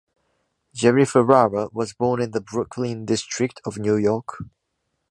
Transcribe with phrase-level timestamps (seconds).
[0.73, 4.39] Jerry Ferrara was born in the Brooklyn district of New York.